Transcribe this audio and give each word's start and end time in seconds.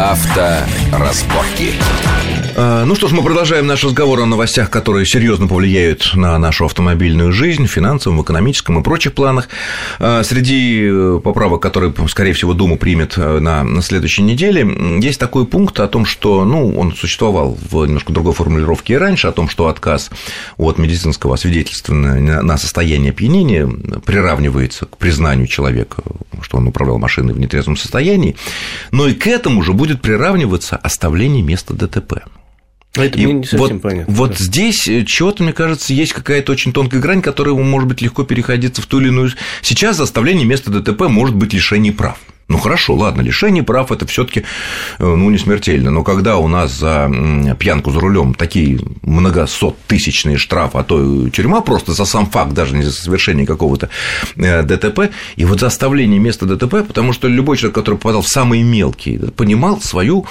Авторазборки. 0.00 1.74
А, 1.78 2.39
Ну 2.62 2.94
что 2.94 3.08
ж, 3.08 3.12
мы 3.12 3.22
продолжаем 3.22 3.66
наш 3.66 3.82
разговор 3.84 4.20
о 4.20 4.26
новостях, 4.26 4.68
которые 4.68 5.06
серьезно 5.06 5.46
повлияют 5.46 6.10
на 6.14 6.36
нашу 6.38 6.66
автомобильную 6.66 7.32
жизнь, 7.32 7.66
финансовом, 7.66 8.20
экономическом 8.20 8.78
и 8.78 8.82
прочих 8.82 9.14
планах. 9.14 9.48
А, 9.98 10.22
Среди 10.22 10.82
э, 10.82 11.20
поправок, 11.24 11.62
которые, 11.62 11.94
скорее 12.08 12.34
всего, 12.34 12.52
Дума 12.52 12.76
примет 12.76 13.14
э, 13.16 13.38
на, 13.38 13.64
следующей 13.80 14.20
неделе, 14.22 14.68
есть 15.00 15.18
такой 15.18 15.46
пункт 15.46 15.80
о 15.80 15.88
том, 15.88 16.04
что, 16.04 16.44
ну, 16.44 16.76
он 16.78 16.94
существовал 16.94 17.56
в 17.70 17.86
немножко 17.86 18.12
другой 18.12 18.34
формулировке 18.34 18.92
и 18.92 18.96
раньше, 18.96 19.28
о 19.28 19.32
том, 19.32 19.48
что 19.48 19.68
отказ 19.68 20.10
от 20.58 20.76
медицинского 20.76 21.36
освидетельствования 21.36 22.20
на- 22.20 22.42
на 22.42 22.58
состояние 22.58 23.12
опьянения 23.12 23.66
приравнивается 24.04 24.84
к 24.84 24.98
признанию 24.98 25.46
человека, 25.46 26.02
что 26.42 26.58
он 26.58 26.68
управлял 26.68 26.98
машиной 26.98 27.32
в 27.32 27.40
нетрезвом 27.40 27.78
состоянии, 27.78 28.36
но 28.90 29.08
и 29.08 29.14
к 29.14 29.26
этому 29.26 29.62
же 29.62 29.72
будет 29.72 30.02
приравниваться 30.02 30.76
оставление 30.76 31.42
места 31.42 31.72
ДТП. 31.72 32.24
А 32.96 33.04
Это 33.04 33.18
И 33.18 33.24
мне 33.24 33.34
не 33.34 33.44
совсем 33.44 33.76
вот, 33.76 33.82
понятно. 33.82 34.12
вот 34.12 34.38
здесь 34.38 34.82
чего-то, 35.06 35.44
мне 35.44 35.52
кажется, 35.52 35.94
есть 35.94 36.12
какая-то 36.12 36.50
очень 36.50 36.72
тонкая 36.72 37.00
грань, 37.00 37.22
которая 37.22 37.54
может 37.54 37.88
быть 37.88 38.02
легко 38.02 38.24
переходиться 38.24 38.82
в 38.82 38.86
ту 38.86 39.00
или 39.00 39.08
иную. 39.08 39.30
Сейчас 39.62 39.96
за 39.96 40.02
оставление 40.02 40.44
места 40.44 40.70
ДТП 40.70 41.02
может 41.02 41.36
быть 41.36 41.52
лишение 41.52 41.92
прав. 41.92 42.18
Ну 42.50 42.58
хорошо, 42.58 42.96
ладно, 42.96 43.20
лишение 43.20 43.62
прав 43.62 43.92
это 43.92 44.08
все-таки 44.08 44.42
ну, 44.98 45.30
не 45.30 45.38
смертельно. 45.38 45.92
Но 45.92 46.02
когда 46.02 46.36
у 46.36 46.48
нас 46.48 46.72
за 46.72 47.08
пьянку 47.56 47.92
за 47.92 48.00
рулем 48.00 48.34
такие 48.34 48.80
многосоттысячные 49.02 50.36
штрафы, 50.36 50.78
а 50.78 50.82
то 50.82 51.26
и 51.26 51.30
тюрьма 51.30 51.60
просто 51.60 51.92
за 51.92 52.04
сам 52.04 52.28
факт, 52.28 52.52
даже 52.52 52.74
не 52.74 52.82
за 52.82 52.90
совершение 52.90 53.46
какого-то 53.46 53.88
э, 54.34 54.64
ДТП, 54.64 55.12
и 55.36 55.44
вот 55.44 55.60
за 55.60 55.68
оставление 55.68 56.18
места 56.18 56.44
ДТП, 56.44 56.84
потому 56.84 57.12
что 57.12 57.28
любой 57.28 57.56
человек, 57.56 57.76
который 57.76 57.94
попадал 57.94 58.22
в 58.22 58.28
самые 58.28 58.64
мелкие, 58.64 59.20
понимал 59.30 59.80
свою 59.80 60.26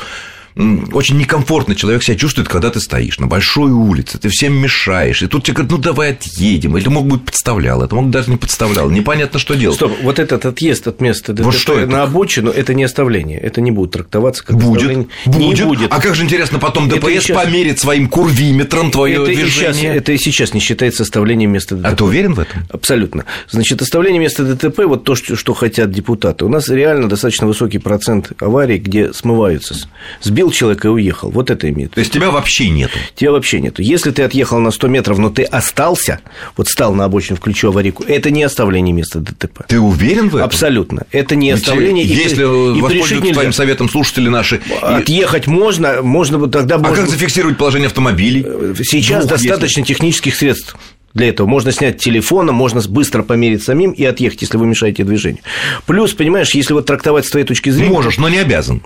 очень 0.91 1.17
некомфортно 1.17 1.73
человек 1.75 2.03
себя 2.03 2.17
чувствует, 2.17 2.49
когда 2.49 2.69
ты 2.69 2.79
стоишь 2.81 3.17
на 3.19 3.27
большой 3.27 3.71
улице, 3.71 4.17
ты 4.17 4.27
всем 4.29 4.57
мешаешь, 4.57 5.21
и 5.21 5.27
тут 5.27 5.45
тебе 5.45 5.55
говорят, 5.55 5.71
ну 5.71 5.77
давай 5.77 6.11
отъедем, 6.11 6.77
или 6.77 6.87
мог 6.89 7.07
быть 7.07 7.23
подставлял, 7.23 7.81
это 7.81 7.95
мог 7.95 8.09
даже 8.09 8.29
не 8.29 8.35
подставлял, 8.37 8.89
непонятно, 8.89 9.39
что 9.39 9.55
делать. 9.55 9.77
Стоп, 9.77 9.93
вот 10.01 10.19
этот 10.19 10.45
отъезд 10.45 10.87
от 10.87 10.99
места 10.99 11.31
ДТП 11.33 11.45
Вот 11.45 11.55
что 11.55 11.79
это? 11.79 11.89
на 11.89 12.03
обочину 12.03 12.51
это 12.51 12.73
не 12.73 12.83
оставление, 12.83 13.39
это 13.39 13.61
не 13.61 13.71
будет 13.71 13.91
трактоваться 13.91 14.43
как 14.43 14.57
Будет, 14.57 14.77
оставление. 14.81 15.07
будет. 15.25 15.59
Не 15.59 15.63
будет. 15.65 15.93
А 15.93 16.01
как 16.01 16.15
же 16.15 16.23
интересно, 16.23 16.59
потом 16.59 16.89
ДПС 16.89 17.07
и 17.07 17.19
щас- 17.21 17.43
померит 17.43 17.79
своим 17.79 18.09
курвиметром 18.09 18.91
твое 18.91 19.21
это, 19.21 19.31
и 19.31 19.35
движение. 19.35 19.73
сейчас, 19.73 19.95
это 19.95 20.11
и 20.11 20.17
сейчас 20.17 20.53
не 20.53 20.59
считается 20.59 21.03
оставлением 21.03 21.51
места 21.51 21.75
ДТП. 21.75 21.87
А 21.87 21.95
ты 21.95 22.03
уверен 22.03 22.33
в 22.33 22.39
этом? 22.39 22.63
Абсолютно. 22.69 23.23
Значит, 23.49 23.81
оставление 23.81 24.19
места 24.19 24.43
ДТП, 24.43 24.79
вот 24.85 25.05
то, 25.05 25.15
что 25.15 25.53
хотят 25.53 25.91
депутаты. 25.91 26.43
У 26.43 26.49
нас 26.49 26.67
реально 26.67 27.07
достаточно 27.07 27.47
высокий 27.47 27.77
процент 27.77 28.31
аварий, 28.41 28.77
где 28.77 29.13
смываются. 29.13 29.75
Сбил 30.21 30.48
человека 30.51 30.87
и 30.87 30.91
уехал. 30.91 31.29
Вот 31.31 31.49
это 31.49 31.69
имеет. 31.69 31.91
То 31.91 31.99
есть 31.99 32.11
тебя 32.11 32.31
вообще 32.31 32.69
нету. 32.69 32.97
Тебя 33.15 33.31
вообще 33.31 33.59
нету. 33.59 33.81
Если 33.81 34.11
ты 34.11 34.23
отъехал 34.23 34.59
на 34.59 34.71
100 34.71 34.87
метров, 34.87 35.17
но 35.17 35.29
ты 35.29 35.43
остался, 35.43 36.19
вот 36.57 36.67
стал 36.67 36.93
на 36.93 37.05
обочине, 37.05 37.37
включил 37.37 37.69
аварийку, 37.71 38.03
это 38.03 38.31
не 38.31 38.43
оставление 38.43 38.93
места 38.93 39.19
ДТП. 39.19 39.65
Ты 39.67 39.79
уверен 39.79 40.29
в 40.29 40.35
этом? 40.35 40.45
Абсолютно. 40.45 41.03
Это 41.11 41.35
не 41.35 41.51
Ведь, 41.51 41.61
оставление. 41.61 42.03
и- 42.05 42.07
Если 42.07 42.43
и 42.43 42.45
воспользоваться 42.81 43.15
нельзя. 43.15 43.33
твоим 43.33 43.53
советом 43.53 43.89
слушатели 43.89 44.29
наши. 44.29 44.57
и- 44.57 44.73
Отъехать 44.81 45.47
можно, 45.47 46.01
можно 46.01 46.37
бы 46.37 46.47
тогда... 46.49 46.75
А 46.75 46.79
можно- 46.79 46.95
как 46.95 47.07
зафиксировать 47.09 47.57
положение 47.57 47.87
автомобилей? 47.87 48.43
Сейчас 48.83 49.25
Двух, 49.25 49.33
если. 49.39 49.47
достаточно 49.49 49.83
технических 49.83 50.35
средств 50.35 50.75
для 51.13 51.29
этого. 51.29 51.47
Можно 51.47 51.71
снять 51.71 51.97
телефоном, 51.97 52.55
можно 52.55 52.81
быстро 52.87 53.23
померить 53.23 53.63
самим 53.63 53.91
и 53.91 54.03
отъехать, 54.05 54.41
если 54.43 54.57
вы 54.57 54.67
мешаете 54.67 55.03
движению. 55.03 55.41
Плюс, 55.87 56.13
понимаешь, 56.13 56.51
если 56.51 56.73
вот 56.73 56.85
трактовать 56.85 57.25
с 57.25 57.29
твоей 57.31 57.45
точки 57.45 57.69
зрения... 57.71 57.89
Можешь, 57.91 58.17
но 58.17 58.29
не 58.29 58.37
обязан 58.37 58.81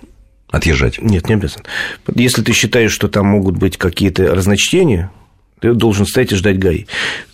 отъезжать. 0.54 1.02
Нет, 1.02 1.28
не 1.28 1.34
обязан. 1.34 1.64
Если 2.16 2.44
ты 2.44 2.54
считаешь, 2.54 2.92
что 2.92 3.09
там 3.09 3.26
могут 3.26 3.58
быть 3.58 3.78
какие-то 3.78 4.36
разночтения, 4.36 5.12
ты 5.63 5.74
должен 5.74 6.06
стоять 6.06 6.34
и 6.34 6.35
ждать 6.35 6.59
ГАИ. 6.59 6.85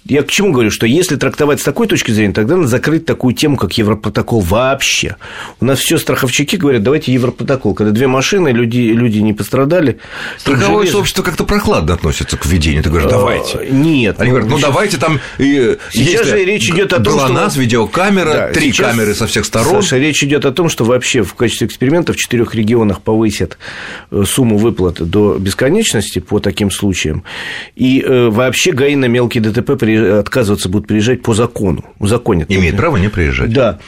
Я 0.06 0.22
к 0.22 0.29
чему 0.31 0.51
говорю, 0.51 0.69
что 0.72 0.85
если 0.85 1.16
трактовать 1.16 1.59
с 1.62 1.63
такой 1.63 1.88
точки 1.88 2.12
зрения, 2.12 2.34
тогда 2.34 2.56
надо 2.56 2.67
закрыть 2.67 3.06
такую 3.06 3.34
тему, 3.35 3.57
как 3.57 3.73
Европротокол 3.78 4.40
вообще. 4.41 5.16
У 5.59 5.66
нас 5.66 5.79
все 5.79 5.97
страховщики 5.97 6.56
говорят, 6.56 6.84
давайте 6.84 7.12
Европротокол. 7.12 7.73
Когда 7.73 7.91
две 7.91 8.06
машины, 8.07 8.50
люди, 8.50 8.78
люди 8.78 9.17
не 9.19 9.34
пострадали. 9.34 9.97
Страховое 10.38 10.85
сообщество 10.88 11.23
как-то 11.23 11.44
прохладно 11.44 11.94
относится 11.95 12.38
к 12.38 12.45
введению. 12.45 12.84
Ты 12.84 12.90
говоришь, 12.90 13.09
давайте. 13.09 13.57
Э, 13.62 13.67
Нет. 13.72 14.19
Они 14.19 14.29
говорят, 14.29 14.50
ну 14.50 14.57
сейчас- 14.57 14.69
давайте 14.69 14.97
там... 14.97 15.19
и, 15.40 15.78
Сейчас 15.91 16.28
же 16.28 16.44
речь 16.46 16.69
идет 16.69 16.94
о 16.94 17.00
том, 17.00 17.17
что- 17.19 17.28
ГЛОНАСС, 17.28 17.56
видеокамера, 17.57 18.34
Да, 18.34 18.47
три 18.50 18.72
сейчас, 18.72 18.91
камеры 18.91 19.16
со 19.16 19.25
всех 19.28 19.46
сторон. 19.46 19.81
Саша, 19.81 19.97
речь 19.97 20.23
идет 20.23 20.46
о 20.46 20.51
том, 20.51 20.69
что 20.69 20.85
вообще 20.85 21.23
в 21.23 21.34
качестве 21.34 21.66
эксперимента 21.67 22.13
в 22.13 22.16
четырех 22.16 22.53
регионах 22.56 23.01
повысят 23.01 23.57
э, 24.11 24.23
сумму 24.25 24.57
выплаты 24.57 25.06
до 25.06 25.35
бесконечности 25.38 26.19
по 26.19 26.40
таким 26.40 26.69
случаям. 26.72 27.23
И 27.75 28.03
э, 28.06 28.19
вообще 28.30 28.72
ГАИ 28.72 28.96
на 28.96 29.06
мелкие 29.06 29.41
ДТП 29.44 29.78
при- 29.80 30.19
отказываться 30.19 30.69
будут 30.69 30.88
приезжать 30.88 31.22
по 31.22 31.34
закону. 31.34 31.84
В 32.00 32.07
законе. 32.07 32.46
Имеет 32.50 32.78
право 32.78 32.97
не 32.97 33.07
приезжать. 33.09 33.53
Да. 33.53 33.80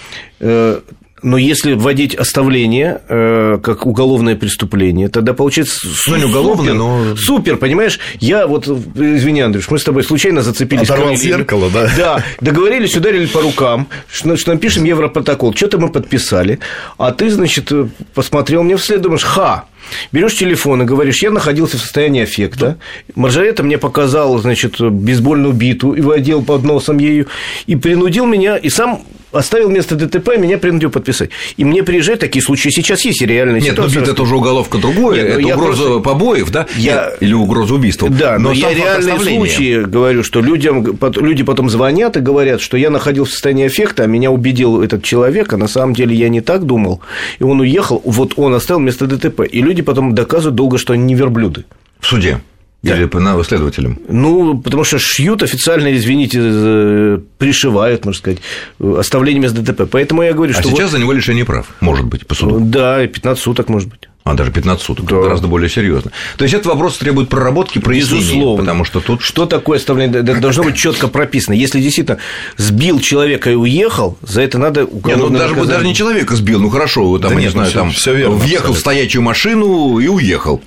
Э, 1.24 1.28
Но 1.28 1.38
если 1.38 1.74
вводить 1.74 2.16
оставление 2.16 3.02
э, 3.08 3.60
как 3.64 3.86
уголовное 3.86 4.36
преступление, 4.36 5.10
тогда 5.10 5.34
получается 5.34 5.88
Ну, 6.08 6.16
не 6.18 6.26
уголовное, 6.26 6.74
супер, 6.74 6.76
но- 6.76 7.16
супер, 7.16 7.58
понимаешь? 7.58 8.00
Я 8.20 8.48
вот, 8.48 8.68
извини, 8.68 9.42
Андрюш, 9.42 9.70
мы 9.70 9.80
с 9.80 9.84
тобой 9.84 10.04
случайно 10.04 10.42
зацепились. 10.42 10.90
Оторвал 10.90 11.16
зеркало, 11.16 11.70
да? 11.74 11.90
Да, 11.98 12.24
договорились, 12.42 12.96
ударили 12.96 13.26
по 13.26 13.42
рукам, 13.42 13.88
что, 14.12 14.36
что 14.36 14.54
напишем 14.54 14.84
Европротокол. 14.84 15.54
Что-то 15.56 15.78
мы 15.78 15.90
подписали, 15.90 16.60
а 16.98 17.12
ты, 17.12 17.30
значит, 17.30 17.72
посмотрел 18.14 18.64
мне 18.64 18.78
вслед, 18.78 19.02
думаешь, 19.02 19.24
ха, 19.24 19.66
Берешь 20.12 20.36
телефон 20.36 20.84
и 20.84 20.86
говоришь, 20.86 21.24
я 21.24 21.32
находился 21.32 21.78
в 21.78 21.82
состоянии 21.82 22.22
аффекта. 22.24 22.78
Маржарета 23.16 23.64
мне 23.64 23.78
показал, 23.78 24.38
значит, 24.38 24.80
бейсбольную 24.80 25.54
биту 25.54 25.94
и 25.94 26.02
водил 26.02 26.44
под 26.44 26.64
носом 26.64 27.00
ею, 27.00 27.28
и 27.66 27.76
принудил 27.76 28.26
меня, 28.26 28.58
и 28.58 28.70
сам 28.70 29.02
оставил 29.32 29.70
место 29.70 29.96
ДТП, 29.96 30.38
меня 30.38 30.58
принудил 30.58 30.90
подписать. 30.90 31.30
И 31.58 31.64
мне 31.66 31.84
приезжать, 31.84 32.20
такие 32.20 32.44
случаи 32.44 32.70
сейчас 32.70 33.04
есть, 33.06 33.22
и 33.22 33.26
реальные 33.26 33.62
Нет, 33.62 33.78
ну 33.78 33.84
ситуации. 33.88 34.00
бит 34.00 34.08
это 34.10 34.24
уже 34.24 34.36
уголовка 34.36 34.78
другое, 34.78 35.16
Нет, 35.18 35.26
ну, 35.28 35.32
это 35.40 35.48
я 35.48 35.56
угроза 35.58 35.84
просто- 35.84 36.00
побоев, 36.02 36.52
да? 36.52 36.68
Я- 36.76 36.94
Нет, 37.12 37.18
Или 37.22 37.34
угроза 37.34 37.76
убийства. 37.76 38.10
Да, 38.10 38.38
но, 38.40 38.52
я 38.52 38.68
сам 38.70 38.76
факт 38.78 38.80
реальные 39.06 39.20
случаи 39.20 39.84
говорю, 39.84 40.24
что 40.24 40.42
людям, 40.42 40.98
люди 41.18 41.44
потом 41.44 41.70
звонят 41.70 42.18
и 42.18 42.20
говорят, 42.20 42.62
что 42.62 42.78
я 42.78 42.90
находился 42.90 43.32
в 43.32 43.34
состоянии 43.34 43.68
эффекта, 43.68 44.04
а 44.04 44.08
меня 44.08 44.32
убедил 44.32 44.82
этот 44.82 45.04
человек, 45.04 45.54
а 45.54 45.58
на 45.58 45.68
самом 45.68 45.94
деле 45.94 46.16
я 46.16 46.30
не 46.30 46.42
так 46.42 46.66
думал, 46.66 47.02
и 47.40 47.44
он 47.44 47.60
уехал, 47.60 48.02
вот 48.06 48.34
он 48.38 48.54
оставил 48.54 48.80
место 48.82 49.08
ДТП. 49.08 49.42
И 49.42 49.62
люди 49.62 49.82
потом 49.82 50.14
доказывают 50.16 50.56
долго, 50.56 50.78
что 50.78 50.94
они 50.94 51.04
не 51.04 51.16
верблюды. 51.16 51.66
В 52.00 52.08
суде. 52.08 52.42
Да. 52.84 52.96
Или 52.98 53.06
по 53.06 53.20
на- 53.20 53.42
следователям. 53.44 54.00
Ну, 54.08 54.58
потому 54.58 54.84
что 54.84 54.98
шьют 54.98 55.44
официально, 55.44 55.96
извините, 55.96 56.40
э, 56.42 57.20
пришивают, 57.38 58.06
можно 58.06 58.18
сказать, 58.18 58.40
оставление 58.80 59.40
места 59.42 59.62
ДТП. 59.62 59.86
Поэтому 59.90 60.24
я 60.24 60.34
говорю, 60.34 60.52
А 60.52 60.56
что 60.60 60.64
сейчас 60.70 60.80
вот- 60.80 60.92
за 60.92 61.00
него 61.00 61.12
лишение 61.12 61.46
прав, 61.46 61.68
может 61.80 62.06
быть, 62.08 62.26
по 62.26 62.34
суду. 62.34 62.60
Да, 62.60 63.04
и 63.04 63.08
15 63.08 63.44
суток, 63.44 63.70
может 63.70 63.88
быть. 63.90 64.00
А, 64.24 64.34
даже 64.36 64.52
15 64.52 64.84
суток. 64.86 65.06
Да. 65.08 65.16
Гораздо 65.22 65.48
более 65.48 65.68
серьезно. 65.70 66.12
То 66.38 66.44
есть, 66.44 66.54
этот 66.54 66.68
вопрос 66.68 66.98
требует 66.98 67.30
проработки, 67.30 67.80
прояснения. 67.80 68.22
Безусловно. 68.24 68.64
Потому 68.64 68.86
что 68.86 69.00
тут 69.00 69.22
Что 69.24 69.46
такое 69.48 69.78
оставление? 69.80 70.20
Это 70.22 70.40
должно 70.40 70.64
быть 70.64 70.76
четко 70.76 71.08
прописано. 71.08 71.54
Если 71.56 71.80
действительно 71.82 72.18
сбил 72.58 73.00
человека 73.00 73.50
и 73.52 73.56
уехал, 73.56 74.18
за 74.22 74.42
это 74.44 74.58
надо 74.60 74.82
Не, 74.82 74.88
ну, 74.92 74.98
уголовное 74.98 75.40
даже, 75.40 75.54
наказание. 75.54 75.74
даже 75.78 75.88
не 75.88 75.96
человека 75.96 76.36
сбил, 76.36 76.60
ну 76.60 76.70
хорошо, 76.70 77.18
там, 77.20 77.30
Да 77.30 77.36
я 77.36 77.36
не 77.36 77.46
нет, 77.46 77.56
ну, 77.56 77.60
знаю, 77.62 77.74
там 77.74 77.92
всё 77.92 78.14
верно, 78.14 78.36
въехал 78.36 78.50
в 78.50 78.56
абсолютно. 78.58 78.80
стоячую 78.80 79.22
машину 79.24 79.98
и 80.00 80.08
уехал. 80.08 80.62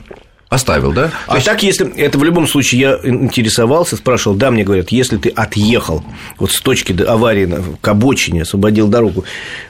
Оставил, 0.55 0.93
да? 0.93 1.09
То 1.09 1.13
А 1.27 1.35
есть- 1.35 1.47
так, 1.47 1.63
если 1.65 1.93
это 1.97 2.17
в 2.19 2.23
любом 2.25 2.47
случае 2.47 2.81
я 2.81 3.01
интересовался, 3.03 3.97
спрашивал, 3.97 4.37
да, 4.37 4.51
мне 4.53 4.63
говорят, 4.63 4.91
если 4.91 5.17
ты 5.17 5.29
отъехал 5.31 6.05
вот 6.39 6.53
с 6.53 6.61
точки 6.61 6.93
до 6.93 7.13
аварии 7.13 7.53
к 7.81 7.89
обочине, 7.89 8.43
освободил 8.43 8.87
дорогу, 8.87 9.25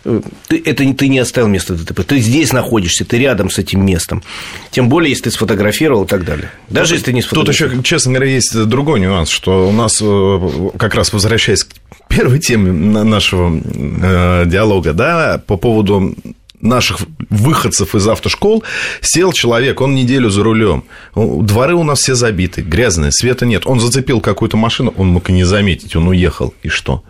э, 0.04 0.20
ты, 0.48 0.60
это 0.64 0.84
ты 0.94 1.08
не 1.08 1.18
оставил 1.20 1.48
место 1.48 1.74
ДТП, 1.74 2.02
ты 2.04 2.18
здесь 2.18 2.52
находишься, 2.52 3.04
ты 3.06 3.18
рядом 3.18 3.48
с 3.50 3.58
этим 3.58 3.84
местом. 3.86 4.22
Тем 4.70 4.88
более, 4.90 5.08
если 5.10 5.24
ты 5.24 5.30
сфотографировал 5.30 6.04
и 6.04 6.06
так 6.06 6.24
далее. 6.24 6.50
Даже 6.68 6.94
если 6.96 7.06
ты 7.06 7.12
не 7.14 7.22
Тут 7.22 7.30
сфотографировал. 7.30 7.74
еще, 7.76 7.82
честно 7.84 8.12
говоря, 8.12 8.30
есть 8.30 8.64
другой 8.66 9.00
нюанс, 9.00 9.30
что 9.30 9.66
у 9.68 9.72
нас, 9.72 9.98
э, 10.02 10.68
как 10.78 10.94
раз 10.94 11.12
возвращаясь 11.14 11.64
к 11.64 11.68
первой 12.08 12.40
теме 12.40 12.72
на- 12.72 13.04
нашего 13.04 13.50
э, 13.56 14.44
диалога, 14.46 14.92
да, 14.92 15.40
по 15.46 15.56
поводу 15.56 16.14
наших 16.60 16.98
выходцев 17.36 17.94
из 17.94 18.06
автошкол, 18.06 18.64
сел 19.00 19.32
человек, 19.32 19.80
он 19.80 19.94
неделю 19.94 20.30
за 20.30 20.42
рулем. 20.42 20.84
Дворы 21.14 21.74
у 21.74 21.84
нас 21.84 22.00
все 22.00 22.14
забиты, 22.14 22.62
грязные, 22.62 23.12
света 23.12 23.46
нет. 23.46 23.66
Он 23.66 23.80
зацепил 23.80 24.20
какую-то 24.20 24.56
машину, 24.56 24.94
он 24.96 25.08
мог 25.08 25.28
и 25.30 25.32
не 25.32 25.44
заметить, 25.44 25.96
он 25.96 26.08
уехал. 26.08 26.54
И 26.62 26.68
что? 26.68 27.04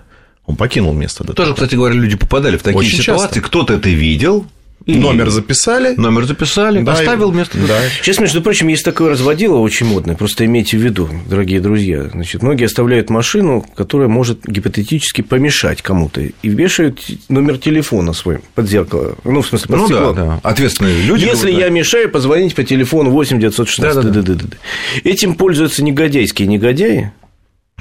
Он 0.47 0.57
покинул 0.57 0.93
место. 0.93 1.25
Тоже, 1.25 1.55
кстати 1.55 1.75
говоря, 1.75 1.95
люди 1.95 2.17
попадали 2.17 2.57
в 2.57 2.63
такие 2.63 2.79
Очень 2.79 2.99
ситуации. 2.99 3.27
часто. 3.27 3.41
Кто-то 3.41 3.75
это 3.75 3.89
видел, 3.89 4.47
И 4.87 4.97
номер 4.97 5.31
записали. 5.31 5.95
Номер 5.97 6.25
записали, 6.25 6.83
да, 6.83 6.93
оставил 6.93 7.33
место. 7.33 7.57
Да. 7.67 7.81
Сейчас, 8.03 8.19
между 8.19 8.43
прочим, 8.43 8.69
есть 8.69 8.85
такое 8.85 9.11
разводило 9.11 9.57
очень 9.57 9.87
модное, 9.87 10.15
просто 10.15 10.45
имейте 10.45 10.77
в 10.77 10.81
виду, 10.81 11.09
дорогие 11.27 11.61
друзья. 11.61 12.11
Значит, 12.13 12.43
многие 12.43 12.67
оставляют 12.67 13.09
машину, 13.09 13.65
которая 13.75 14.09
может 14.09 14.41
гипотетически 14.47 15.23
помешать 15.23 15.81
кому-то, 15.81 16.21
и 16.21 16.33
вешают 16.43 17.01
номер 17.31 17.57
телефона 17.57 18.13
свой 18.13 18.41
под 18.55 18.69
зеркало. 18.69 19.17
Ну, 19.25 19.41
в 19.41 19.47
смысле, 19.47 19.69
под 19.69 19.79
ну, 19.79 19.87
стекло. 19.87 20.13
Да, 20.13 20.25
да. 20.25 20.41
Ответственные 20.43 21.03
люди. 21.03 21.25
Если 21.25 21.51
говорят, 21.51 21.61
я 21.61 21.69
мешаю, 21.71 22.11
позвоните 22.11 22.55
по 22.55 22.63
телефону 22.63 23.11
8 23.11 23.41
916. 23.41 23.95
Да, 23.95 24.03
да, 24.03 24.11
да. 24.11 24.35
Да, 24.35 24.45
да. 24.45 24.57
Этим 25.03 25.35
пользуются 25.35 25.83
негодяйские 25.83 26.47
негодяи, 26.47 27.13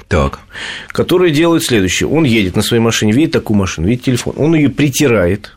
так. 0.08 0.40
которые 0.88 1.32
делают 1.32 1.64
следующее. 1.64 2.08
Он 2.08 2.24
едет 2.24 2.56
на 2.56 2.62
своей 2.62 2.82
машине, 2.82 3.12
видит 3.12 3.32
такую 3.32 3.58
машину, 3.58 3.88
видит 3.88 4.04
телефон, 4.04 4.34
он 4.38 4.54
ее 4.54 4.70
притирает, 4.70 5.52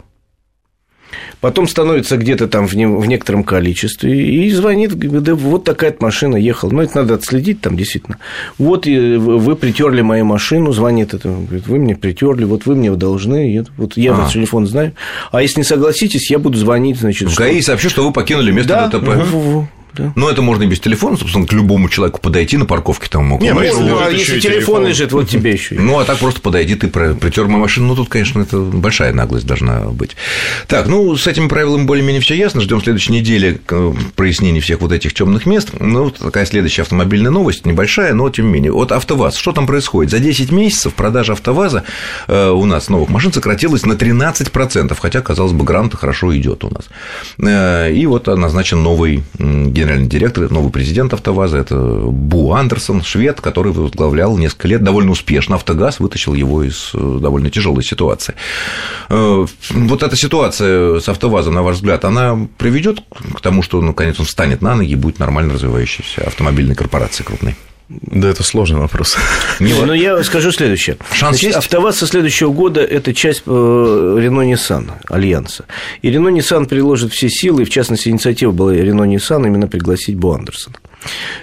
потом 1.41 1.67
становится 1.67 2.17
где-то 2.17 2.47
там 2.47 2.67
в, 2.67 2.73
не, 2.75 2.87
в 2.87 3.05
некотором 3.05 3.43
количестве 3.43 4.45
и 4.45 4.49
звонит, 4.51 4.93
да 4.95 5.35
вот 5.35 5.63
такая 5.63 5.95
машина 5.99 6.35
ехала. 6.37 6.71
Ну, 6.71 6.81
это 6.81 6.97
надо 6.97 7.15
отследить 7.15 7.61
там 7.61 7.77
действительно. 7.77 8.17
Вот 8.57 8.85
вы 8.85 9.55
притерли 9.55 10.01
мою 10.01 10.25
машину, 10.25 10.71
звонит 10.71 11.13
это, 11.13 11.29
говорит, 11.29 11.67
вы 11.67 11.79
мне 11.79 11.95
притерли, 11.95 12.45
вот 12.45 12.65
вы 12.65 12.75
мне 12.75 12.91
должны, 12.91 13.65
вот 13.77 13.97
я 13.97 14.13
а. 14.13 14.15
ваш 14.15 14.33
телефон 14.33 14.67
знаю. 14.67 14.93
А 15.31 15.41
если 15.41 15.59
не 15.59 15.63
согласитесь, 15.63 16.29
я 16.31 16.39
буду 16.39 16.57
звонить, 16.57 16.99
значит. 16.99 17.29
В 17.29 17.37
ГАИ 17.37 17.61
сообщу, 17.61 17.89
что 17.89 18.05
вы 18.05 18.11
покинули 18.11 18.51
место 18.51 18.69
да, 18.69 18.87
ДТП. 18.87 19.07
Угу. 19.33 19.67
Да. 19.97 20.13
Но 20.15 20.29
это 20.29 20.41
можно 20.41 20.63
и 20.63 20.67
без 20.67 20.79
телефона, 20.79 21.17
собственно, 21.17 21.45
к 21.47 21.53
любому 21.53 21.89
человеку 21.89 22.19
подойти 22.19 22.57
на 22.57 22.65
парковке 22.65 23.07
там 23.09 23.25
мог. 23.25 23.41
Не, 23.41 23.53
ну, 23.53 23.61
ну, 23.61 23.99
а 23.99 24.09
если 24.09 24.39
телефон, 24.39 24.51
телефон 24.51 24.87
лежит, 24.87 25.11
вот 25.11 25.29
тебе 25.29 25.51
еще. 25.51 25.75
Ну, 25.75 25.99
а 25.99 26.05
так 26.05 26.19
просто 26.19 26.41
подойди, 26.41 26.75
ты 26.75 26.87
притер 26.87 27.47
мою 27.47 27.59
машину. 27.59 27.87
Ну, 27.87 27.95
тут, 27.95 28.09
конечно, 28.09 28.41
это 28.41 28.59
большая 28.59 29.13
наглость 29.13 29.45
должна 29.45 29.81
быть. 29.87 30.15
Так, 30.67 30.87
ну, 30.87 31.15
с 31.15 31.25
этими 31.27 31.47
правилами 31.47 31.85
более-менее 31.85 32.21
все 32.21 32.35
ясно. 32.35 32.61
Ждем 32.61 32.81
следующей 32.81 33.13
недели 33.13 33.59
прояснений 34.15 34.59
всех 34.59 34.81
вот 34.81 34.91
этих 34.91 35.13
темных 35.13 35.45
мест. 35.45 35.69
Ну, 35.79 36.09
такая 36.11 36.45
следующая 36.45 36.83
автомобильная 36.83 37.31
новость, 37.31 37.65
небольшая, 37.65 38.13
но 38.13 38.29
тем 38.29 38.47
не 38.47 38.53
менее. 38.53 38.71
Вот 38.71 38.91
АвтоВАЗ, 38.91 39.35
что 39.37 39.51
там 39.51 39.67
происходит? 39.67 40.11
За 40.11 40.19
10 40.19 40.51
месяцев 40.51 40.93
продажа 40.93 41.33
АвтоВАЗа 41.33 41.83
э, 42.27 42.49
у 42.49 42.65
нас 42.65 42.89
новых 42.89 43.09
машин 43.09 43.33
сократилась 43.33 43.85
на 43.85 43.93
13%, 43.93 44.95
хотя, 44.99 45.21
казалось 45.21 45.53
бы, 45.53 45.63
грант 45.63 45.95
хорошо 45.95 46.35
идет 46.37 46.63
у 46.63 46.69
нас. 46.69 46.85
Э, 47.39 47.91
и 47.91 48.05
вот 48.05 48.27
назначен 48.27 48.83
новый 48.83 49.23
генеральный 49.37 49.86
директор, 49.95 50.49
новый 50.51 50.71
президент 50.71 51.13
АвтоВАЗа, 51.13 51.57
это 51.57 51.75
Бу 51.77 52.53
Андерсон, 52.53 53.03
швед, 53.03 53.41
который 53.41 53.71
возглавлял 53.71 54.37
несколько 54.37 54.67
лет 54.67 54.83
довольно 54.83 55.11
успешно 55.11 55.55
АвтоГАЗ, 55.55 55.99
вытащил 55.99 56.33
его 56.33 56.63
из 56.63 56.91
э, 56.93 57.19
довольно 57.21 57.49
тяжелой 57.49 57.83
ситуации. 57.83 58.35
Э, 59.09 59.45
вот 59.69 60.03
эта 60.03 60.15
ситуация 60.15 60.99
с 60.99 61.07
АвтоВАЗом, 61.07 61.53
на 61.53 61.63
ваш 61.63 61.77
взгляд, 61.77 62.05
она 62.05 62.37
приведет 62.57 63.01
к 63.33 63.41
тому, 63.41 63.63
что, 63.63 63.81
наконец, 63.81 64.19
он 64.19 64.25
встанет 64.25 64.61
на 64.61 64.75
ноги 64.75 64.91
и 64.91 64.95
будет 64.95 65.19
нормально 65.19 65.53
развивающейся 65.53 66.23
автомобильной 66.27 66.75
корпорацией 66.75 67.25
крупной? 67.25 67.55
Да, 67.89 68.27
это 68.29 68.43
сложный 68.43 68.79
вопрос. 68.79 69.15
Но 69.59 69.93
я 69.93 70.21
скажу 70.23 70.51
следующее. 70.51 70.97
Шанс 71.11 71.39
Значит, 71.39 71.43
есть? 71.43 71.57
АвтоВАЗ 71.57 71.97
со 71.97 72.07
следующего 72.07 72.51
года– 72.51 72.81
это 72.83 73.13
часть 73.13 73.47
Рено 73.47 74.41
Nissan 74.41 74.91
Альянса. 75.07 75.65
И 76.01 76.09
Рено 76.09 76.27
Nissan 76.27 76.65
приложит 76.65 77.13
все 77.13 77.29
силы, 77.29 77.63
в 77.63 77.69
частности, 77.69 78.09
инициатива 78.09 78.51
была 78.51 78.73
Рено 78.73 79.03
Nissan 79.03 79.47
именно 79.47 79.67
пригласить 79.67 80.17
Бо 80.17 80.35
Андерсона. 80.35 80.75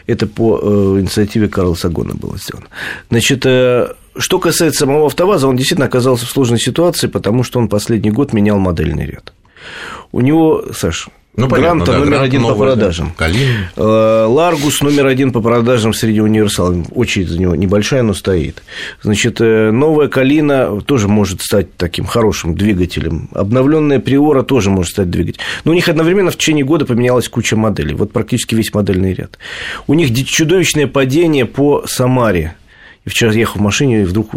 Это 0.07 0.27
по 0.27 0.61
э, 0.63 1.01
инициативе 1.01 1.49
Карла 1.49 1.75
Сагона 1.75 2.15
было 2.15 2.37
сделано. 2.37 2.67
Значит, 3.09 3.47
э, 3.47 3.95
что 4.17 4.39
касается 4.39 4.81
самого 4.81 5.07
АвтоВАЗа, 5.07 5.49
он 5.49 5.57
действительно 5.57 5.87
оказался 5.87 6.27
в 6.27 6.31
сложной 6.31 6.61
ситуации, 6.61 7.07
потому 7.07 7.43
что 7.43 7.59
он 7.59 7.69
последний 7.69 8.11
год 8.11 8.35
менял 8.35 8.59
модельный 8.59 9.07
ряд. 9.07 9.33
У 10.13 10.21
него, 10.21 10.65
Саш, 10.75 11.09
ну, 11.37 11.49
Гранта 11.49 11.93
да, 11.93 11.99
номер 11.99 12.11
Грант 12.11 12.25
один 12.25 12.43
новый, 12.43 12.57
по 12.57 12.65
продажам. 12.65 13.13
Калин. 13.17 13.67
Э, 13.77 14.27
Ларгус 14.29 14.81
номер 14.83 15.07
один 15.07 15.33
по 15.33 15.41
продажам 15.41 15.93
среди 15.93 16.21
универсалов. 16.21 16.87
Очередь 16.95 17.29
за 17.29 17.41
него 17.41 17.57
небольшая, 17.57 18.03
но 18.03 18.15
стоит. 18.15 18.63
Значит, 19.03 19.41
э, 19.41 19.73
новая 19.73 20.07
Калина 20.07 20.81
тоже 20.83 21.09
может 21.09 21.43
стать 21.43 21.77
таким 21.77 22.05
хорошим 22.05 22.55
двигателем. 22.55 23.29
Обновленная 23.33 23.99
Приора 23.99 24.43
тоже 24.45 24.71
может 24.71 24.93
стать 24.93 25.11
двигателем. 25.11 25.45
Но 25.65 25.73
у 25.73 25.75
них 25.75 25.89
одновременно 25.89 26.31
в 26.31 26.37
течение 26.37 26.65
года 26.65 26.87
поменялась 26.87 27.29
куча 27.29 27.57
моделей. 27.57 27.95
Вот 27.95 28.13
практически 28.13 28.55
весь 28.55 28.73
модельный 28.73 29.13
ряд. 29.13 29.39
У 29.89 29.95
них 29.95 30.15
чудовищное 30.27 30.87
падение 30.87 31.47
по 31.47 31.85
Самаре. 31.87 32.55
И 33.05 33.11
вчера 33.11 33.33
ехал 33.33 33.59
в 33.59 33.63
машине, 33.63 34.03
и 34.03 34.05
вдруг 34.05 34.31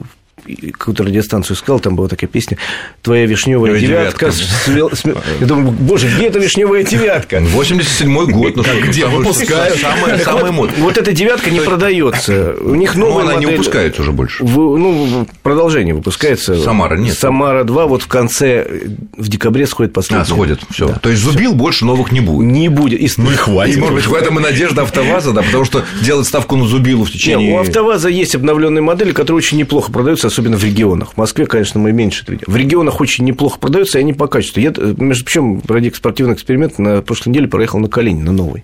какую-то 0.56 1.04
радиостанцию 1.04 1.56
сказал, 1.56 1.80
там 1.80 1.96
была 1.96 2.08
такая 2.08 2.30
песня 2.30 2.58
«Твоя 3.02 3.26
вишневая 3.26 3.80
девятка». 3.80 4.32
девятка. 4.66 5.18
Я 5.40 5.46
думаю, 5.46 5.72
боже, 5.72 6.08
где 6.08 6.28
эта 6.28 6.40
вишневая 6.40 6.84
девятка? 6.84 7.38
87-й 7.38 8.32
год. 8.32 8.56
Ну, 8.56 8.64
как, 8.64 8.76
где 8.88 9.06
выпускают? 9.06 9.80
Самая, 9.80 10.18
самая 10.20 10.52
мод. 10.52 10.72
Вот 10.78 10.98
эта 10.98 11.12
девятка 11.14 11.50
не 11.50 11.60
продается. 11.60 12.56
У 12.60 12.76
них 12.76 12.96
ну, 12.96 13.08
новая 13.08 13.24
она 13.24 13.34
модель... 13.36 13.50
не 13.50 13.56
выпускается 13.58 14.02
уже 14.02 14.12
больше. 14.12 14.44
Ну, 14.44 15.28
продолжение 15.44 15.94
выпускается. 15.94 16.62
Самара 16.62 16.98
нет. 16.98 17.18
Самара 17.18 17.64
2 17.64 17.86
вот 17.88 18.04
в 18.04 18.08
конце, 18.08 18.68
в 19.16 19.28
декабре 19.28 19.68
сходит 19.68 19.94
последний. 19.94 20.24
А, 20.24 20.26
сходит, 20.26 20.62
все. 20.70 20.94
То 21.02 21.10
есть 21.10 21.22
зубил 21.22 21.54
больше 21.54 21.86
новых 21.86 22.12
не 22.12 22.22
будет. 22.22 22.48
Не 22.48 22.70
будет. 22.70 23.02
И... 23.02 23.10
Ну 23.18 23.32
и 23.32 23.36
хватит. 23.36 23.78
И, 23.78 23.80
может 23.80 23.96
быть, 23.96 24.08
в 24.08 24.14
этом 24.14 24.40
и 24.40 24.42
надежда 24.42 24.84
АвтоВАЗа, 24.84 25.34
да, 25.34 25.42
потому 25.42 25.66
что 25.66 25.84
делать 26.02 26.28
ставку 26.28 26.56
на 26.56 26.66
зубилу 26.66 27.04
в 27.04 27.12
течение... 27.12 27.50
Нет, 27.50 27.58
у 27.58 27.62
АвтоВАЗа 27.62 28.10
есть 28.10 28.36
обновленные 28.36 28.82
модели, 28.82 29.12
которые 29.12 29.38
очень 29.38 29.58
неплохо 29.58 29.92
продаются, 29.92 30.28
особенно 30.38 30.58
в 30.58 30.64
регионах. 30.64 31.14
В 31.14 31.18
Москве, 31.18 31.48
конечно, 31.48 31.80
мы 31.80 31.92
меньше 31.92 32.22
это 32.22 32.34
видим. 32.34 32.46
В 32.48 32.56
регионах 32.56 33.02
очень 33.02 33.26
неплохо 33.26 33.58
продаются, 33.60 33.98
и 33.98 34.02
они 34.02 34.14
по 34.14 34.28
качеству. 34.28 34.60
Я, 34.60 34.72
между 34.98 35.26
прочим, 35.26 35.64
ради 35.68 35.92
спортивный 35.96 36.36
эксперимент 36.36 36.78
на 36.78 37.02
прошлой 37.02 37.30
неделе 37.30 37.48
проехал 37.48 37.80
на 37.80 37.88
Калине, 37.88 38.22
на 38.24 38.32
новый. 38.32 38.64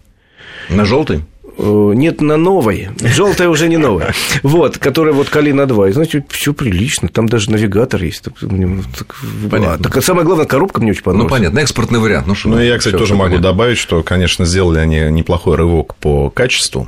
На 0.69 0.85
желтый? 0.85 1.21
Э, 1.57 1.91
нет, 1.95 2.21
на 2.21 2.37
новой. 2.37 2.89
Желтая 2.99 3.49
уже 3.49 3.67
не 3.67 3.77
новая. 3.77 4.13
Вот, 4.43 4.77
которая 4.77 5.15
вот 5.15 5.29
Калина 5.29 5.65
2. 5.65 5.89
И, 5.89 5.91
знаете, 5.93 6.23
все 6.29 6.53
прилично. 6.53 7.07
Там 7.07 7.27
даже 7.27 7.49
навигатор 7.49 8.03
есть. 8.03 8.25
Понятно. 9.49 9.73
А, 9.73 9.77
так, 9.77 10.03
самое 10.03 10.25
главное, 10.25 10.45
коробка 10.45 10.79
мне 10.79 10.91
очень 10.91 11.01
понравилась. 11.01 11.31
Ну, 11.31 11.35
понятно, 11.35 11.59
экспортный 11.59 11.99
вариант. 11.99 12.27
Ну, 12.27 12.35
что, 12.35 12.49
ну, 12.49 12.59
я, 12.59 12.77
кстати, 12.77 12.95
тоже 12.97 13.15
могу 13.15 13.31
понятно. 13.31 13.49
добавить, 13.49 13.77
что, 13.79 14.03
конечно, 14.03 14.45
сделали 14.45 14.77
они 14.77 14.99
неплохой 15.09 15.55
рывок 15.55 15.95
по 15.95 16.29
качеству 16.29 16.87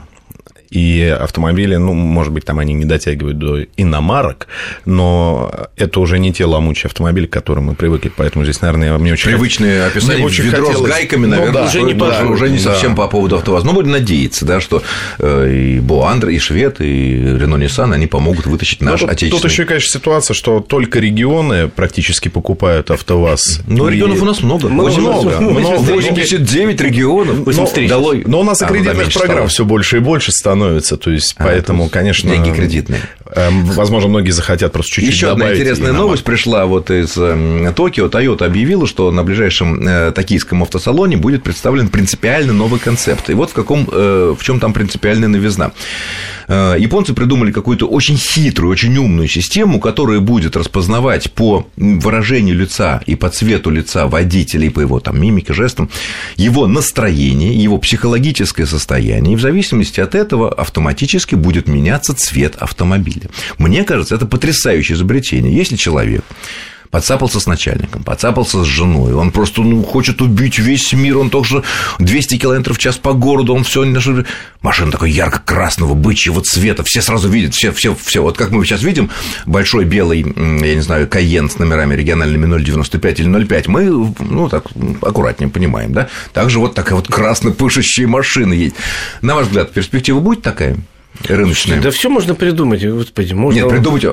и 0.76 1.04
автомобили, 1.04 1.78
ну, 1.78 1.94
может 1.94 2.34
быть, 2.34 2.44
там 2.44 2.60
они 2.60 2.74
не 2.74 2.84
дотягивают 2.84 3.38
до 3.38 3.64
иномарок, 3.78 4.48
но 4.84 5.70
это 5.78 6.00
уже 6.02 6.20
не 6.20 6.34
те 6.34 6.46
ломучие 6.46 6.90
автомобили, 6.90 7.28
к 7.28 7.30
которым 7.30 7.66
мы 7.66 7.76
привыкли, 7.76 8.12
поэтому 8.16 8.44
здесь, 8.44 8.62
наверное, 8.62 8.98
мне 8.98 9.14
очень 9.14 9.30
Привычные 9.30 9.86
описания, 9.86 10.18
мне 10.18 10.26
очень 10.26 10.44
ведро 10.44 10.68
хотелось... 10.68 10.92
с 10.92 10.94
гайками, 10.94 11.26
наверное, 11.28 11.54
ну, 11.54 11.60
да, 11.60 11.66
уже, 11.66 11.82
не, 11.82 11.94
да, 11.94 12.22
по... 12.22 12.28
уже 12.28 12.50
не 12.50 12.60
совсем 12.60 12.94
да. 12.94 13.04
по 13.04 13.08
поводу 13.08 13.38
АвтоВАЗа. 13.38 13.66
Но 13.66 13.74
будем 13.74 13.92
надеяться, 13.92 14.46
да, 14.46 14.60
что 14.60 14.84
э, 15.20 15.54
и 15.54 15.80
Боандр, 15.80 16.30
и 16.30 16.40
Швед, 16.40 16.82
и 16.82 17.14
Рено 17.40 17.56
Nissan, 17.56 17.94
они 17.94 18.08
помогут 18.08 18.46
вытащить 18.46 18.82
наш 18.82 19.02
ну, 19.02 19.08
тут, 19.08 19.16
отечественный. 19.16 19.42
Тут 19.42 19.52
еще, 19.52 19.66
конечно, 19.66 19.90
ситуация, 19.90 20.34
что 20.34 20.60
только 20.60 21.00
регионы 21.00 21.70
практически 21.70 22.28
покупают 22.28 22.92
АвтоВАЗ. 22.92 23.62
Но 23.68 23.90
и... 23.90 23.94
регионов 23.94 24.22
у 24.22 24.26
нас 24.26 24.44
много. 24.44 24.68
Много. 24.68 24.92
много. 25.00 25.94
89 25.94 26.82
регионов. 26.82 27.46
83. 27.46 27.88
Но, 27.88 28.14
но 28.26 28.40
у 28.42 28.44
нас 28.44 28.62
и 28.62 28.66
а, 28.66 28.68
кредитных 28.68 29.14
программ 29.14 29.48
все 29.48 29.64
больше 29.64 29.98
и 29.98 30.00
больше 30.00 30.32
становится, 30.32 30.65
то 30.98 31.12
есть 31.12 31.36
Поэтому, 31.38 31.90
конечно... 31.90 32.30
Деньги 32.30 32.52
кредитные. 32.52 33.02
Эм, 33.36 33.66
возможно, 33.66 34.10
многие 34.10 34.32
захотят 34.32 34.72
просто 34.72 34.96
чуть-чуть 34.96 35.14
Еще 35.14 35.32
одна 35.32 35.54
интересная 35.54 35.92
новость 35.94 36.24
пришла 36.24 36.66
вот 36.66 36.92
из 36.92 37.18
эм, 37.18 37.74
Токио. 37.74 38.08
Toyota 38.08 38.46
объявила, 38.46 38.88
что 38.88 39.12
на 39.12 39.24
ближайшем 39.24 39.88
э, 39.88 40.12
токийском 40.12 40.64
автосалоне 40.64 41.18
будет 41.18 41.44
представлен 41.44 41.90
принципиально 41.90 42.54
новый 42.54 42.80
концепт. 42.80 43.30
И 43.30 43.34
вот 43.34 43.52
в 43.52 43.54
каком, 43.54 43.90
э, 43.92 44.36
в 44.38 44.44
чем 44.44 44.60
там 44.60 44.74
принципиальная 44.74 45.28
новизна. 45.28 45.72
Э, 46.48 46.76
японцы 46.78 47.14
придумали 47.14 47.52
какую-то 47.52 47.88
очень 47.88 48.18
хитрую, 48.18 48.72
очень 48.72 48.96
умную 48.98 49.28
систему, 49.28 49.80
которая 49.80 50.20
будет 50.20 50.56
распознавать 50.56 51.32
по 51.32 51.68
выражению 51.78 52.56
лица 52.56 53.02
и 53.06 53.16
по 53.16 53.30
цвету 53.30 53.70
лица 53.70 54.08
водителя, 54.08 54.68
и 54.68 54.70
по 54.70 54.80
его 54.80 55.00
там 55.00 55.20
мимике, 55.20 55.54
жестам, 55.54 55.90
его 56.36 56.68
настроение, 56.68 57.56
его 57.56 57.78
психологическое 57.78 58.66
состояние, 58.66 59.34
и 59.34 59.36
в 59.36 59.42
зависимости 59.42 60.00
от 60.00 60.16
этого 60.16 60.45
автоматически 60.50 61.36
будет 61.36 61.68
меняться 61.68 62.16
цвет 62.16 62.56
автомобиля. 62.56 63.30
Мне 63.58 63.84
кажется, 63.84 64.16
это 64.16 64.26
потрясающее 64.26 64.96
изобретение. 64.96 65.56
Если 65.56 65.76
человек 65.76 66.24
подцапался 66.90 67.40
с 67.40 67.48
начальником, 67.48 68.04
подцапался 68.04 68.64
с 68.64 68.68
женой, 68.68 69.14
он 69.14 69.32
просто 69.32 69.62
ну, 69.62 69.84
хочет 69.84 70.22
убить 70.22 70.60
весь 70.60 70.94
мир, 70.94 71.18
он 71.18 71.30
только 71.30 71.48
что 71.48 71.64
200 72.00 72.38
километров 72.38 72.78
в 72.78 72.80
час 72.80 72.98
по 72.98 73.14
городу, 73.14 73.54
он 73.54 73.64
все 73.64 73.86
машина 74.62 74.92
такой 74.92 75.12
ярко-красного 75.12 75.94
бычьего 75.94 76.42
цвета, 76.42 76.84
все 76.84 77.02
сразу 77.02 77.30
видят, 77.30 77.54
все, 77.54 77.72
все, 77.72 77.96
все, 77.96 78.22
вот 78.22 78.38
как 78.38 78.52
мы 78.52 78.66
сейчас 78.66 78.84
видим, 78.84 79.10
большой 79.46 79.86
белый, 79.86 80.22
я 80.22 80.76
не 80.76 80.82
знаю, 80.82 81.08
Каен 81.08 81.50
с 81.50 81.60
номерами 81.60 81.96
региональными 81.96 82.64
095 82.64 83.20
или 83.20 83.46
05, 83.46 83.68
мы, 83.68 84.14
ну, 84.20 84.50
так, 84.50 84.66
аккуратнее 85.02 85.50
понимаем, 85.50 85.94
да, 85.94 86.10
также 86.34 86.60
вот 86.60 86.74
такая 86.74 86.96
вот 86.96 87.08
красно-пышущая 87.08 88.08
машина 88.08 88.54
есть. 88.54 88.76
На 89.22 89.36
ваш 89.36 89.48
взгляд, 89.48 89.72
перспектива 89.72 90.20
будет 90.20 90.42
такая? 90.42 90.78
Рыночные. 91.28 91.80
Да 91.82 91.92
все 91.92 92.10
можно 92.10 92.36
придумать, 92.36 92.86
господи. 92.86 93.34
Можно... 93.34 93.60
Нет, 93.60 93.70
придумать 93.70 94.06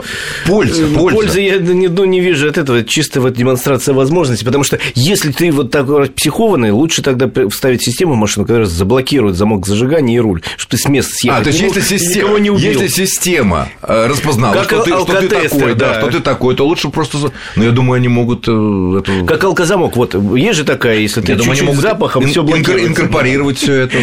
польза, 0.47 0.82
Ну, 0.87 0.99
польза. 0.99 1.16
Пользы 1.16 1.40
я 1.40 1.59
не, 1.59 1.88
ну, 1.88 2.04
не 2.04 2.21
вижу 2.21 2.49
от 2.49 2.59
этого, 2.59 2.85
чисто 2.85 3.21
вот 3.21 3.35
демонстрация 3.35 3.94
возможностей, 3.94 4.44
потому 4.44 4.64
что 4.64 4.78
если 4.94 5.32
ты 5.32 5.50
вот 5.50 5.71
такой 5.71 6.09
психованный, 6.11 6.71
лучше 6.71 7.02
тогда 7.02 7.30
вставить 7.50 7.82
систему 7.82 8.14
в 8.14 8.16
машину, 8.16 8.47
которая 8.47 8.66
заблокирует 8.66 9.37
замок 9.37 9.66
зажигания 9.66 10.16
и 10.16 10.21
руль, 10.21 10.42
чтобы 10.56 10.71
ты 10.71 10.76
с 10.78 10.88
места 10.88 11.12
съехать 11.14 11.40
А, 11.40 11.44
то 11.44 11.50
есть, 11.50 11.61
если 11.61 11.80
система, 11.80 12.38
не 12.38 12.50
убил. 12.50 12.73
если 12.73 12.88
система 12.88 13.68
э, 13.82 14.06
распознала, 14.06 14.54
Как 14.54 14.64
что 14.64 14.82
ты, 14.82 14.90
что 14.90 15.21
ты 15.21 15.28
такой, 15.28 15.75
да. 15.75 15.94
да. 15.94 16.00
что 16.00 16.11
ты 16.11 16.21
такой, 16.21 16.54
то 16.54 16.66
лучше 16.66 16.88
просто... 16.88 17.32
Но 17.56 17.64
я 17.64 17.71
думаю, 17.71 17.97
они 17.99 18.09
могут... 18.09 18.47
э, 18.49 18.50
эту- 18.50 19.26
Как 19.26 19.42
алкозамок, 19.44 19.97
вот, 19.97 20.14
есть 20.37 20.59
же 20.59 20.64
такая, 20.64 20.99
если 20.99 21.21
ты 21.21 21.37
чуть-чуть 21.38 21.75
запахом, 21.76 22.26
все 22.26 22.42
блокируется. 22.42 22.88
инкорпорировать 22.90 23.59
все 23.59 23.75
это. 23.75 23.99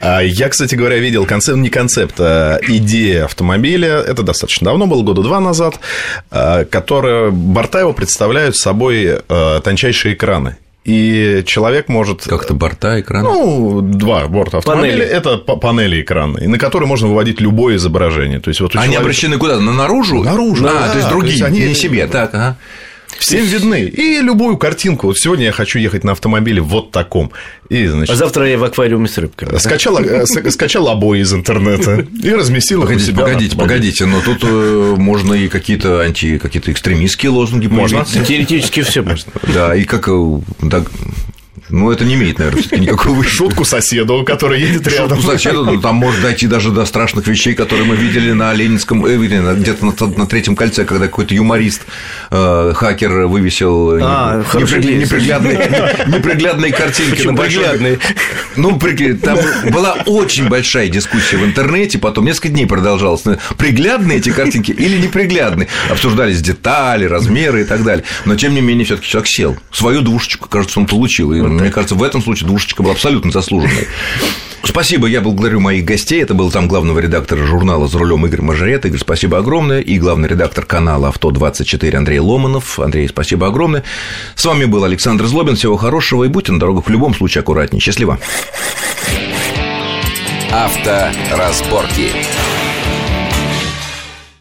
А 0.00 0.20
Я, 0.20 0.48
кстати 0.48 0.74
говоря, 0.74 0.98
видел 0.98 1.26
концепт, 1.26 1.58
не 1.58 1.68
концепт, 1.70 2.14
а 2.18 2.58
идея 2.68 3.24
автомобиля, 3.24 3.98
это 4.00 4.22
достаточно 4.22 4.66
давно 4.66 4.86
было, 4.86 5.02
года 5.02 5.22
два 5.22 5.40
назад, 5.40 5.78
а, 6.30 6.64
которая, 6.64 7.30
борта 7.30 7.80
его 7.80 7.92
представляют 7.92 8.56
собой 8.56 9.18
а, 9.28 9.60
тончайшие 9.60 10.14
экраны. 10.14 10.56
И 10.84 11.42
человек 11.46 11.88
может... 11.88 12.24
Как-то 12.24 12.52
борта, 12.52 13.00
экраны. 13.00 13.26
Ну, 13.30 13.80
два 13.80 14.26
борта 14.28 14.58
автомобиля 14.58 14.92
Панели. 14.98 15.06
это 15.06 15.38
па- 15.38 15.56
панели 15.56 16.02
экрана, 16.02 16.36
и 16.36 16.46
на 16.46 16.58
которые 16.58 16.86
можно 16.86 17.08
выводить 17.08 17.40
любое 17.40 17.76
изображение. 17.76 18.38
То 18.38 18.48
есть, 18.50 18.60
вот 18.60 18.74
у 18.74 18.78
Они 18.78 18.88
человека- 18.88 19.00
обращены 19.00 19.38
куда? 19.38 19.58
На 19.60 19.72
наружу? 19.72 20.22
Наружу, 20.22 20.66
А, 20.66 20.72
да, 20.72 20.88
то 20.90 20.96
есть 20.98 21.08
то 21.08 21.14
другие, 21.14 21.32
есть 21.32 21.42
они- 21.42 21.60
не 21.60 21.74
себе. 21.74 22.06
Так, 22.06 22.34
ага. 22.34 22.58
Всем 23.18 23.44
видны. 23.44 23.84
И 23.84 24.20
любую 24.20 24.56
картинку. 24.56 25.08
Вот 25.08 25.18
сегодня 25.18 25.46
я 25.46 25.52
хочу 25.52 25.78
ехать 25.78 26.04
на 26.04 26.12
автомобиле 26.12 26.60
вот 26.60 26.90
таком. 26.90 27.32
И, 27.68 27.86
значит, 27.86 28.12
А 28.14 28.16
завтра 28.16 28.48
я 28.48 28.58
в 28.58 28.64
аквариуме 28.64 29.08
с 29.08 29.16
рыбками. 29.18 29.50
да? 29.50 29.58
скачал, 29.58 29.98
э, 29.98 30.26
скачал 30.26 30.88
обои 30.88 31.20
из 31.20 31.32
интернета 31.32 32.06
и 32.22 32.30
разместил 32.30 32.80
их 32.80 32.84
у 32.84 32.88
Погодите, 32.88 33.10
себя 33.12 33.22
погодите, 33.22 33.56
погодите, 33.56 34.06
но 34.06 34.20
тут 34.20 34.38
э, 34.42 34.94
можно 34.98 35.34
и 35.34 35.48
какие-то 35.48 36.00
анти, 36.00 36.38
какие-то 36.38 36.70
экстремистские 36.72 37.30
лозунги 37.30 37.66
Можно. 37.66 38.04
Теоретически 38.04 38.82
все 38.82 39.02
можно. 39.02 39.32
Да, 39.52 39.74
и 39.74 39.84
как... 39.84 40.08
э, 41.68 41.74
ну, 41.74 41.90
это 41.90 42.04
не 42.04 42.14
имеет, 42.14 42.38
наверное, 42.38 42.60
все-таки 42.60 42.82
никакого 42.82 43.24
Шутку 43.34 43.64
соседу, 43.64 44.22
который 44.24 44.60
едет 44.60 44.86
рядом. 44.86 45.18
Шутку 45.18 45.32
соседу, 45.32 45.64
ну, 45.64 45.80
там 45.80 45.96
может 45.96 46.20
дойти 46.22 46.46
даже 46.46 46.70
до 46.70 46.84
страшных 46.86 47.26
вещей, 47.26 47.54
которые 47.54 47.86
мы 47.86 47.96
видели 47.96 48.32
на 48.32 48.52
Ленинском, 48.52 49.04
э, 49.06 49.16
где-то 49.16 49.84
на, 49.84 50.06
на 50.16 50.26
третьем 50.26 50.56
кольце, 50.56 50.84
когда 50.84 51.06
какой-то 51.06 51.34
юморист, 51.34 51.82
э, 52.30 52.72
хакер 52.74 53.26
вывесил 53.26 53.90
А, 54.02 54.42
непригля- 54.52 54.80
идея. 54.80 55.00
неприглядные, 55.00 55.56
неприглядные 56.06 56.72
картинки 56.72 57.16
Почему 57.16 57.36
на 57.36 57.42
приглядные? 57.42 57.98
Ну, 58.56 58.78
там 59.22 59.38
была 59.72 59.94
очень 60.06 60.48
большая 60.48 60.88
дискуссия 60.88 61.36
в 61.36 61.44
интернете, 61.44 61.98
потом 61.98 62.24
несколько 62.24 62.50
дней 62.50 62.66
продолжалась. 62.66 63.22
Приглядные 63.58 64.18
эти 64.18 64.30
картинки 64.30 64.70
или 64.70 64.96
неприглядные? 64.96 65.68
Обсуждались 65.90 66.40
детали, 66.40 67.04
размеры 67.04 67.62
и 67.62 67.64
так 67.64 67.82
далее. 67.82 68.04
Но, 68.24 68.36
тем 68.36 68.54
не 68.54 68.60
менее, 68.60 68.84
все 68.84 68.96
таки 68.96 69.08
человек 69.08 69.28
сел. 69.28 69.56
Свою 69.72 70.02
двушечку, 70.02 70.48
кажется, 70.48 70.78
он 70.78 70.86
получил. 70.86 71.32
И, 71.32 71.40
мне 71.60 71.70
кажется, 71.70 71.94
в 71.94 72.02
этом 72.02 72.22
случае 72.22 72.46
двушечка 72.46 72.82
была 72.82 72.92
абсолютно 72.92 73.30
заслуженной. 73.30 73.88
Спасибо, 74.62 75.06
я 75.06 75.20
благодарю 75.20 75.60
моих 75.60 75.84
гостей. 75.84 76.22
Это 76.22 76.34
был 76.34 76.50
там 76.50 76.68
главного 76.68 76.98
редактора 76.98 77.44
журнала 77.44 77.86
«За 77.86 77.98
рулем» 77.98 78.24
Игорь 78.26 78.40
Мажорет. 78.40 78.86
Игорь, 78.86 78.98
спасибо 78.98 79.38
огромное. 79.38 79.80
И 79.80 79.98
главный 79.98 80.28
редактор 80.28 80.64
канала 80.64 81.08
«Авто-24» 81.08 81.94
Андрей 81.94 82.18
Ломанов. 82.18 82.80
Андрей, 82.80 83.08
спасибо 83.08 83.46
огромное. 83.46 83.84
С 84.34 84.44
вами 84.44 84.64
был 84.64 84.84
Александр 84.84 85.26
Злобин. 85.26 85.56
Всего 85.56 85.76
хорошего 85.76 86.24
и 86.24 86.28
будьте 86.28 86.52
на 86.52 86.58
дорогах 86.58 86.86
в 86.86 86.90
любом 86.90 87.14
случае 87.14 87.40
аккуратнее. 87.40 87.80
Счастливо. 87.80 88.18
Авторазборки. 90.50 92.10